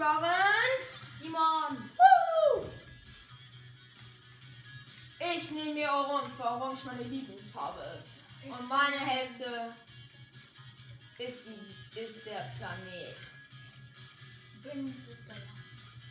waren. 0.00 0.90
Simon. 1.20 1.90
Woo! 1.96 2.66
Ich 5.18 5.50
nehme 5.50 5.74
mir 5.74 5.92
Orange, 5.92 6.32
weil 6.38 6.46
Orange 6.46 6.84
meine 6.86 7.02
Lieblingsfarbe 7.02 7.80
ist. 7.98 8.24
Und 8.42 8.68
meine 8.68 8.98
Hälfte 8.98 9.74
ist, 11.18 11.46
die, 11.46 12.00
ist 12.00 12.24
der 12.26 12.50
Planet. 12.58 13.16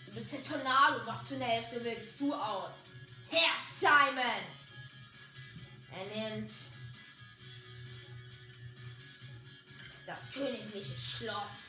Du 0.05 0.13
bist 0.13 0.31
der 0.31 0.43
Tornado. 0.43 1.01
Was 1.05 1.27
für 1.27 1.35
eine 1.35 1.45
Hälfte 1.45 1.83
willst 1.83 2.19
du 2.19 2.33
aus? 2.33 2.91
Herr 3.29 3.55
Simon! 3.79 4.23
Er 5.91 6.29
nimmt 6.29 6.51
das 10.05 10.31
königliche 10.31 10.99
Schloss. 10.99 11.68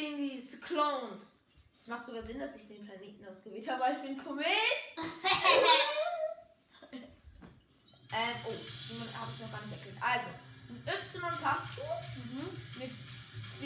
Gegen 0.00 0.16
die 0.16 0.40
Clones. 0.60 1.42
Es 1.80 1.86
macht 1.86 2.04
sogar 2.06 2.22
Sinn, 2.22 2.38
dass 2.40 2.54
ich 2.56 2.66
den 2.68 2.86
Planeten 2.86 3.26
ausgewählt 3.26 3.68
habe, 3.68 3.80
weil 3.80 3.92
ich 3.94 4.02
bin 4.02 4.22
Komet. 4.22 4.46
ähm, 6.92 8.36
oh, 8.44 8.52
die 8.52 9.16
habe 9.16 9.32
ich 9.32 9.40
noch 9.40 9.50
gar 9.52 9.62
nicht 9.62 9.72
erklärt. 9.72 9.96
Also, 10.00 10.26
mit 10.68 10.86
Y 10.86 11.38
passt 11.42 11.76
du. 11.76 11.82
Mit 12.78 12.92
B 13.60 13.64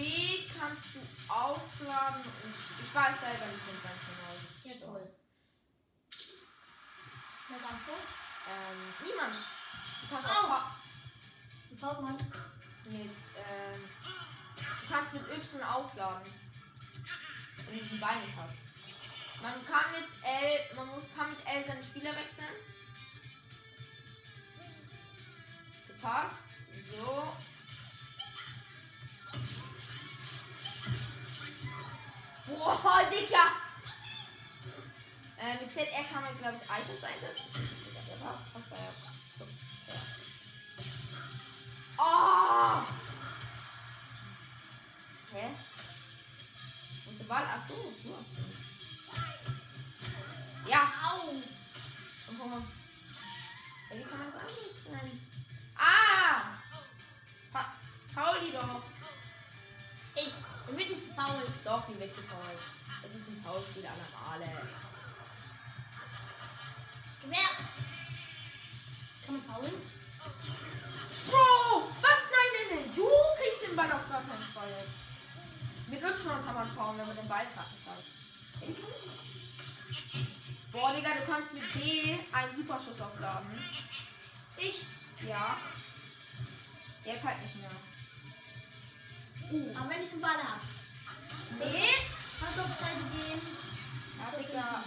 kannst 0.59 0.85
du 0.95 0.99
aufladen 1.33 2.23
und 2.23 2.55
ich 2.83 2.95
weiß 2.95 3.21
selber 3.21 3.47
nicht 3.47 3.67
mehr 3.67 3.83
ganz 3.83 4.01
genau. 4.09 4.33
Ja, 4.65 4.75
toll. 4.87 5.05
Noch 7.51 7.63
am 7.71 7.79
Schluss. 7.79 8.09
Ähm, 8.51 8.81
niemand. 9.05 9.37
Du 9.37 9.43
kannst 10.15 10.31
Oh. 10.31 10.35
auch 11.87 12.01
mit, 12.03 12.21
ähm, 13.37 13.81
du 14.57 14.93
kannst 14.93 15.15
mit 15.15 15.23
Y 15.29 15.63
aufladen. 15.63 16.33
Wenn 17.67 17.79
du 17.79 17.85
den 17.85 18.01
Ball 18.01 18.21
nicht 18.21 18.37
hast. 18.37 18.59
Man 19.43 19.65
kann 19.67 19.93
mit 19.93 20.09
L, 20.23 20.77
man 20.77 20.89
kann 21.17 21.31
mit 21.31 21.47
L 21.47 21.65
seine 21.67 21.85
Spieler 21.85 22.13
wechseln. 22.13 22.55
Gepasst. 25.89 26.49
So. 26.91 27.37
Boah, 32.47 33.03
Dicker! 33.11 33.65
Äh, 35.39 35.63
mit 35.63 35.75
ZR 35.75 36.05
kann 36.13 36.23
man, 36.23 36.39
glaube 36.39 36.57
ich, 36.57 36.63
Items 36.63 37.05
einsetzen. 37.05 37.84
Der 47.69 47.75
Ball? 47.75 47.85
Achso, 47.85 47.93
du 48.03 48.17
hast 48.19 48.39
ihn. 48.39 48.53
Ja, 50.69 50.93
Au. 51.05 51.33
mal. 52.47 52.63
Ja, 53.91 53.97
wie 53.99 54.03
kann 54.05 54.19
man 54.19 54.27
das 54.27 54.41
ansetzen? 54.41 55.21
Ah! 55.77 56.59
Fa 57.53 57.73
faul 58.15 58.41
die 58.41 58.53
doch. 58.53 58.83
Ey, 60.17 60.33
er 60.67 60.77
wird 60.79 60.91
nicht 60.91 61.09
gefault. 61.09 61.49
Doch, 61.65 61.87
die 61.87 61.99
wird 61.99 62.17
gefault. 62.17 62.59
Es 63.05 63.15
ist 63.15 63.29
ein 63.29 63.43
Foulspiel 63.45 63.87
aller 63.87 64.09
Male. 64.13 64.69
Gewehr. 67.23 67.51
Kann 69.27 69.37
man 69.37 69.45
faulen? 69.45 69.94
Mit 75.95 76.03
Y 76.03 76.45
kann 76.45 76.55
man 76.55 76.69
faulen, 76.75 76.99
wenn 76.99 77.07
man 77.07 77.17
den 77.17 77.29
Ball 77.29 77.47
gerade 77.55 77.71
nicht 77.71 77.87
hat. 77.87 78.03
Boah, 80.73 80.93
Digga, 80.93 81.11
du 81.15 81.33
kannst 81.33 81.55
mit 81.55 81.73
B 81.73 82.19
einen 82.33 82.57
Superschuss 82.57 83.01
aufladen. 83.01 83.63
Ich? 84.57 84.85
Ja. 85.25 85.57
Jetzt 87.05 87.25
halt 87.25 87.41
nicht 87.43 87.55
mehr. 87.57 87.71
Uh. 89.53 89.71
Aber 89.79 89.91
wenn 89.91 90.05
ich 90.05 90.13
einen 90.13 90.21
Ball 90.21 90.37
habe, 90.37 90.61
Nee. 91.61 91.95
kannst 92.41 92.59
du 92.59 92.63
auf 92.63 92.77
Seite 92.77 93.05
gehen. 93.15 93.41
Ja, 94.19 94.37
Digga. 94.37 94.83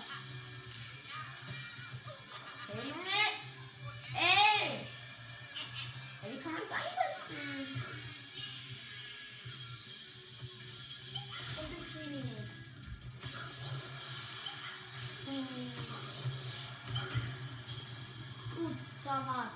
Gut, 19.08 19.16
Torwart. 19.16 19.54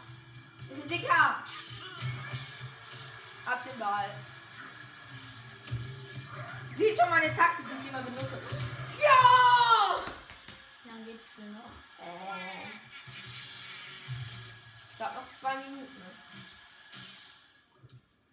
Dicker! 0.90 1.44
Ab 3.46 3.64
den 3.66 3.80
Ball. 3.80 4.10
Sieht 6.78 6.98
schon 6.98 7.10
meine 7.10 7.34
Taktik, 7.34 7.66
die 7.70 7.78
ich 7.78 7.90
immer 7.90 8.02
benutze. 8.02 8.42
Ja! 8.98 9.98
Ja, 10.86 11.06
geht 11.06 11.20
das 11.20 11.28
Spiel 11.28 11.52
noch. 11.52 11.72
Äh. 12.00 12.70
Ich 14.90 14.96
glaube 14.96 15.16
noch 15.16 15.34
zwei 15.34 15.56
Minuten. 15.58 16.02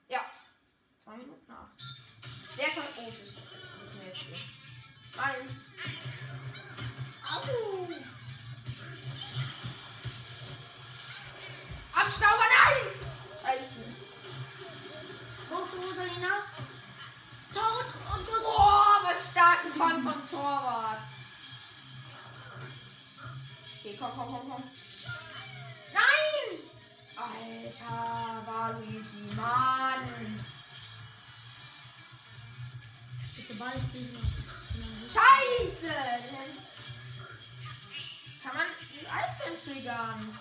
Ja. 0.08 0.20
Zwei 0.98 1.16
Minuten 1.16 1.50
acht. 1.50 1.82
Sehr 2.56 2.68
chaotisch. 2.68 3.20
Ist 3.82 3.94
mir 3.94 4.06
jetzt 4.06 4.18
hier. 4.18 4.38
Eins. 5.20 5.52
Au! 7.24 7.67
Abstauber, 12.08 12.44
nein! 12.48 12.86
Scheiße. 13.42 13.84
Hoch 15.50 15.70
zu 15.70 15.76
Rosalina. 15.76 16.38
Tot 17.52 17.84
und 18.14 18.26
Schuss. 18.26 18.42
Boah, 18.42 19.00
was 19.04 19.30
stark 19.30 19.62
gefangen 19.64 20.02
vom 20.02 20.26
Torwart. 20.26 21.02
Okay, 23.78 23.96
komm, 24.00 24.10
komm, 24.16 24.26
komm, 24.26 24.50
komm. 24.50 24.64
Nein! 25.92 26.48
Alter, 27.14 28.46
war 28.46 28.72
Luigi, 28.72 29.34
Mann. 29.36 30.44
Der 33.36 33.54
Ball 33.54 33.74
ist. 33.76 35.14
Scheiße! 35.14 35.94
Kann 38.42 38.56
man 38.56 38.66
das 38.66 39.40
Item 39.42 39.62
triggern? 39.62 40.38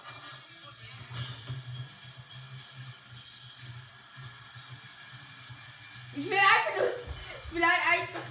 Ich 6.17 6.25
will 6.25 6.37
einfach 6.37 6.75
nur. 6.75 6.89
Ich 7.43 7.53
will 7.53 7.63
halt 7.63 7.81
einfach. 7.91 8.27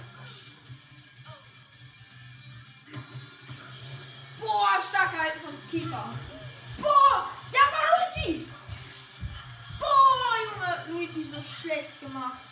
Boah, 4.39 4.77
stark 4.81 5.11
gehalten 5.13 5.39
vom 5.39 5.69
Keeper. 5.69 6.09
Boah! 6.79 7.29
Ja, 7.53 7.61
war 7.71 7.85
Luigi! 8.25 8.49
Boah, 9.79 10.35
Junge! 10.45 10.85
Luigi 10.89 11.23
so 11.23 11.41
schlecht 11.41 11.99
gemacht. 12.01 12.45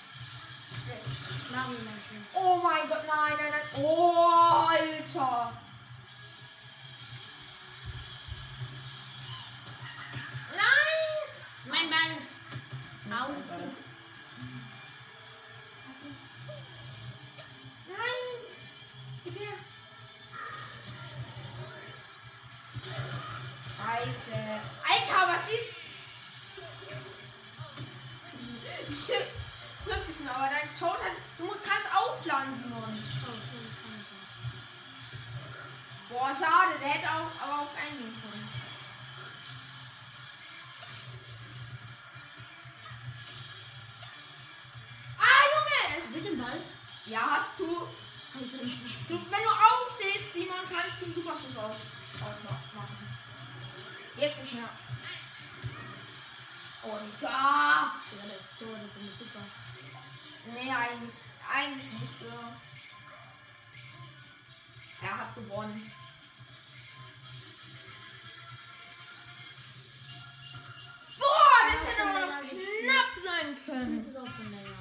Schlecht. 0.84 1.03
Oh 2.34 2.57
mein 2.63 2.88
Gott, 2.88 3.06
nein, 3.06 3.34
nein, 3.38 3.52
nein. 3.52 3.84
Oh, 3.84 4.67
Alter. 4.69 5.53
Nein! 10.55 11.20
Mein 11.66 11.90
Ball. 11.90 12.16
Au. 13.17 13.34
Nein! 17.87 18.27
Gib 19.23 19.39
her. 19.39 19.53
Scheiße. 23.77 24.37
Alter, 24.89 25.33
was 25.33 25.53
ist? 25.53 25.85
Ich 28.89 29.05
schipp 29.05 29.35
dich 30.15 30.25
noch, 30.25 30.35
aber 30.35 30.49
dein 30.49 30.75
Tod 30.77 30.97
hat. 31.03 31.17
Du 31.37 31.47
kannst 31.47 31.89
aufladen, 31.95 32.61
Simon. 32.61 33.03
Boah, 36.09 36.33
schade, 36.33 36.79
der 36.79 36.89
hätte 36.89 37.09
auch, 37.09 37.31
aber 37.41 37.61
auch 37.63 37.75
eingehen 37.75 38.15
können. 38.21 38.44
Einen 51.05 51.13
Superschuss 51.13 51.55
aus, 51.57 51.78
ausmachen. 52.16 52.97
Jetzt 54.17 54.41
nicht 54.41 54.53
mehr. 54.53 54.69
Oh, 56.81 56.97
Digga. 56.97 57.91
Digga, 58.11 58.23
das 58.25 58.57
Tor, 58.57 58.75
das 58.75 59.03
ist 59.05 59.19
super. 59.19 59.46
Nee, 60.52 60.72
eigentlich, 60.72 61.13
eigentlich 61.47 61.91
nicht 61.93 62.13
so. 62.19 62.34
Er 65.05 65.17
hat 65.19 65.35
gewonnen. 65.35 65.91
Boah, 71.19 71.72
das 71.72 71.87
hätte 71.87 72.02
aber 72.02 72.19
noch 72.25 72.40
knapp 72.49 73.11
sein 73.23 73.55
Das 73.55 73.66
können. 73.66 73.99
ist 74.09 74.17
auch 74.17 74.35
schon 74.35 74.49
länger. 74.49 74.75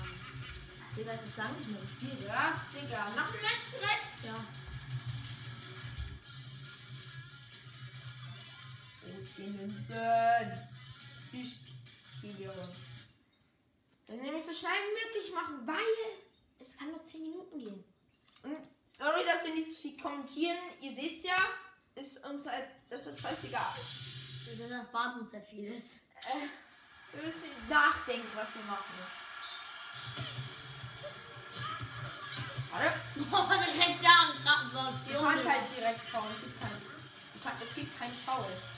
Digga, 0.97 1.13
ich 1.13 1.21
hab 1.21 1.37
lange 1.37 1.57
nicht 1.59 1.69
mehr 1.69 1.81
gespielt. 1.83 2.27
Ja, 2.27 2.61
Digga. 2.73 3.11
Nach 3.15 3.31
dem 3.31 3.43
Match 3.43 3.71
direkt. 3.79 4.25
Ja. 4.25 4.64
Münzen. 9.43 9.97
Ich 11.33 11.57
spiele. 12.19 12.73
Dann 14.07 14.19
nehme 14.19 14.37
ich 14.37 14.45
so 14.45 14.53
schnell 14.53 14.73
wie 14.73 15.07
möglich 15.07 15.33
machen, 15.35 15.67
weil 15.67 16.21
es 16.59 16.77
kann 16.77 16.91
nur 16.91 17.05
10 17.05 17.23
Minuten 17.23 17.59
gehen. 17.59 17.85
Und 18.43 18.57
sorry, 18.91 19.25
dass 19.25 19.45
wir 19.45 19.55
nicht 19.55 19.69
so 19.69 19.75
viel 19.75 20.01
kommentieren. 20.01 20.59
Ihr 20.81 20.95
seht's 20.95 21.25
ja, 21.25 21.37
ist 21.95 22.25
uns 22.25 22.47
halt, 22.47 22.69
das 22.89 23.07
ist 23.07 23.21
scheißegal. 23.21 23.75
Das 24.47 24.71
erwarten 24.71 25.21
uns 25.21 25.33
ja 25.33 25.41
vieles. 25.41 25.97
Äh, 25.97 26.49
wir 27.15 27.25
müssen 27.25 27.49
nachdenken, 27.69 28.29
was 28.35 28.55
wir 28.55 28.63
machen. 28.65 28.95
Warte. 32.71 32.93
Boah, 33.31 33.49
direkt 33.49 34.05
da, 34.05 34.25
Du 35.13 35.23
kannst 35.23 35.49
halt 35.49 35.77
direkt 35.77 36.05
faul. 36.07 36.27
Es 36.35 36.41
gibt 36.41 36.61
kein, 36.61 36.71
du 37.33 37.41
kann, 37.41 37.53
es 37.63 37.75
gibt 37.75 37.93
Foul. 38.27 38.74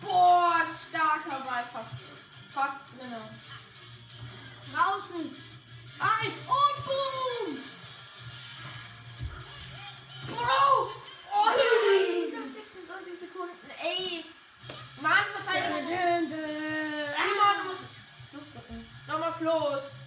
Boah, 0.00 0.62
starker 0.66 1.44
Ball, 1.44 1.64
fast, 1.72 2.00
fast 2.52 2.84
drinne. 2.98 3.28
Draußen. 4.72 5.36
Ein 5.98 6.32
und 6.32 6.84
boom! 6.86 7.58
Bro! 10.26 10.90
Oh 11.32 11.46
nein! 11.46 12.40
Noch 12.40 12.46
26 12.46 13.20
Sekunden, 13.20 13.70
ey! 13.82 14.24
Mann, 15.00 15.24
Verteidigung! 15.34 15.86
Simon, 15.86 17.56
du 17.58 17.68
musst 17.68 17.84
plus 18.30 18.52
drücken. 18.52 18.86
Nochmal 19.06 19.34
plus. 19.38 20.00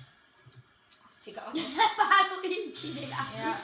Digga, 1.26 1.44
was? 1.46 1.56
Favorit, 1.96 2.84
Digga. 2.84 3.08
Ja. 3.38 3.60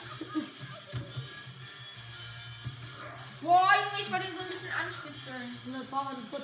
Ich 4.10 4.14
wollte 4.16 4.26
ihn 4.26 4.34
so 4.34 4.42
ein 4.42 4.48
bisschen 4.48 4.72
anspitzeln. 4.72 5.56
Das 5.72 5.88
Torwart 5.88 6.18
ist 6.18 6.30
gut. 6.32 6.42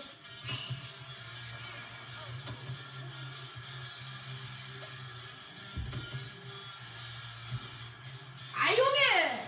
Ah, 8.55 8.71
Junge! 8.71 9.43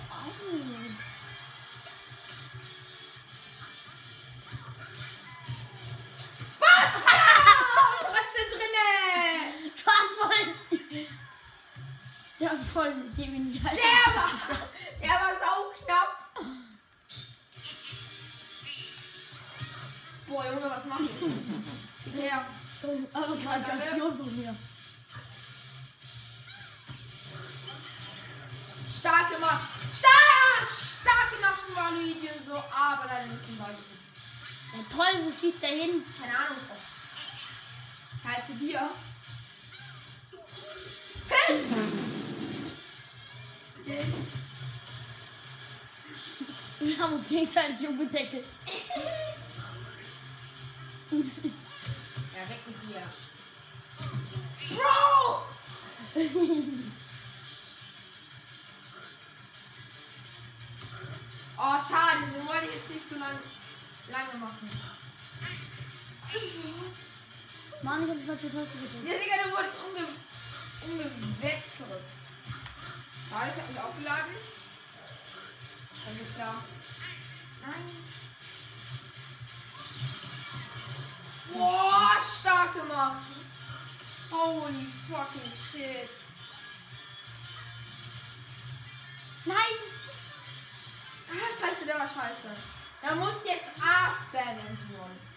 Was? 6.59 7.05
Ja! 7.07 7.23
Trotzdem 8.01 8.49
drinne! 8.51 8.89
Der 12.41 12.53
ist 12.53 12.65
voll. 12.65 12.93
Geh 13.17 13.29
mir 13.29 13.39
nicht 13.39 13.63
halt. 13.63 13.77
Der 13.77 13.85
war 14.17 14.68
her. 22.15 22.47
Aber 23.13 23.37
Gratulation 23.37 24.17
von 24.17 24.37
mir. 24.37 24.57
Stark 28.99 29.31
gemacht. 29.31 29.69
Stark! 29.93 30.69
Stark 31.01 31.31
gemacht 31.35 31.61
von 31.67 31.77
Validien 31.77 32.35
so, 32.45 32.55
aber 32.55 33.07
leider 33.07 33.27
müssen 33.27 33.59
wir 33.59 33.67
Ja, 33.67 34.85
toll, 34.91 35.25
wo 35.25 35.31
schießt 35.31 35.63
der 35.63 35.69
hin? 35.69 36.05
Keine 36.21 36.37
Ahnung. 36.37 36.59
Halt 38.25 38.47
zu 38.47 38.55
dir. 38.55 38.91
Hin. 43.87 44.29
Wir 46.81 46.99
haben 46.99 47.15
uns 47.15 47.29
gegenseitig 47.29 47.89
umgedeckelt. 47.89 48.45
Dir. 52.89 53.07
Bro! 54.71 55.43
Oh, 61.61 61.75
schade. 61.75 62.33
Wir 62.33 62.47
wollten 62.47 62.67
jetzt 62.73 62.89
nicht 62.89 63.09
so 63.11 63.17
lang, 63.19 63.37
lange 64.07 64.39
machen. 64.39 64.71
Was? 66.33 67.83
Mann, 67.83 68.05
ich 68.05 68.11
hab 68.11 68.17
die 68.17 68.27
falsche 68.27 68.53
Taste 68.53 68.79
gedrückt. 68.79 69.05
Ja, 69.05 69.15
Digga, 69.19 69.43
du 69.43 69.51
wurdest 69.51 69.77
umge 69.83 70.07
umgewetzert. 70.87 72.07
Schade, 73.29 73.51
ich 73.51 73.57
hab 73.57 73.69
mich 73.69 73.81
aufgeladen. 73.81 74.35
Also 76.07 76.25
klar. 76.37 76.65
Fucking 85.29 85.53
shit. 85.53 86.11
Nein! 89.47 89.57
Ah, 91.31 91.51
scheiße, 91.51 91.87
der 91.87 91.99
war 91.99 92.09
scheiße. 92.09 92.49
Da 93.03 93.15
muss 93.15 93.45
jetzt 93.45 93.71
A 93.81 94.13
spammen, 94.13 94.79
Simon. 94.87 95.28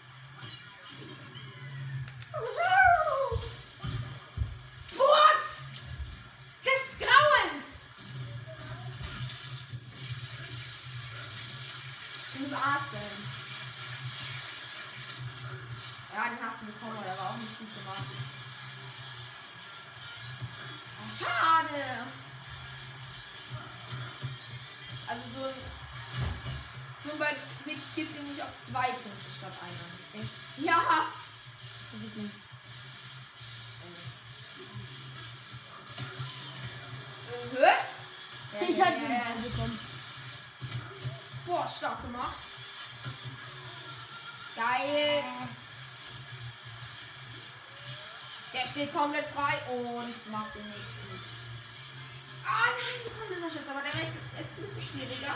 Schade! 21.12 22.06
Also 25.06 25.22
so 25.34 25.46
ein 25.46 25.54
so 27.02 27.10
ein 27.12 27.18
Ball 27.18 27.36
gibt 27.96 28.14
nämlich 28.14 28.40
auch 28.42 28.58
zwei 28.60 28.92
Punkte 28.92 29.30
statt 29.36 29.52
einer. 29.60 30.24
Ja! 30.56 31.08
Ist 31.92 32.16
nicht. 32.16 32.34
Äh, 37.32 37.66
hä? 38.60 38.70
Ich 38.70 38.76
Ja, 38.78 38.86
hatte 38.86 39.02
ja, 39.02 39.08
ja. 39.10 39.42
Bekommen. 39.42 39.78
Boah, 41.44 41.66
stark 41.68 42.02
gemacht. 42.02 42.36
Geil. 44.54 45.24
Der 48.52 48.66
steht 48.68 48.92
komplett 48.92 49.26
frei 49.28 49.54
und 49.72 50.30
macht 50.30 50.54
den 50.54 50.66
nächsten. 50.66 51.20
Ah 52.44 52.66
nein, 52.66 53.00
komm, 53.04 53.28
das 53.30 53.40
war 53.40 53.48
jetzt 53.60 53.70
aber 53.70 53.82
der 53.82 53.94
wird 53.94 54.04
jetzt, 54.04 54.18
jetzt 54.38 54.58
ein 54.58 54.62
bisschen 54.62 54.82
schwieriger. 54.82 55.34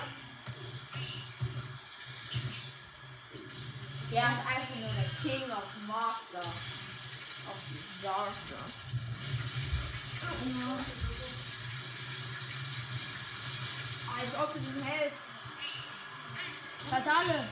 Der 4.12 4.22
ist 4.22 4.46
einfach 4.46 4.74
nur 4.78 4.92
der 4.92 5.10
King 5.22 5.50
of 5.50 5.64
Master. 5.86 6.46
Of 7.48 7.58
Disaster. 7.70 8.62
Ah, 10.22 10.32
Als 14.20 14.34
ob 14.34 14.52
du 14.52 14.58
den 14.60 14.82
hältst. 14.82 15.22
Fatale. 16.90 17.48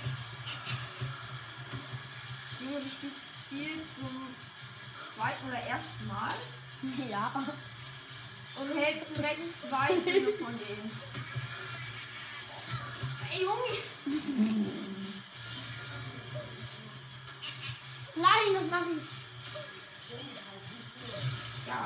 Junge, 2.61 2.81
du 2.81 2.89
spielst 2.89 3.23
das 3.23 3.45
Spiel 3.47 3.85
zum 3.85 4.35
zweiten 5.17 5.49
oder 5.49 5.59
ersten 5.59 6.07
Mal 6.07 6.35
Ja. 7.11 7.33
und 8.61 8.77
hältst 8.79 9.17
direkt 9.17 9.55
zwei 9.57 9.89
Dinge 9.89 10.33
von 10.39 10.59
denen. 10.59 10.91
Ey, 13.33 13.43
Junge! 13.43 13.79
Nein, 18.17 18.55
was 18.55 18.71
mache 18.71 18.91
ich? 18.97 19.14